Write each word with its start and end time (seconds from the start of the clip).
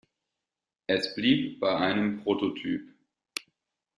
Es 0.87 1.13
blieb 1.13 1.59
bei 1.59 1.77
einem 1.77 2.23
Prototyp. 2.23 2.91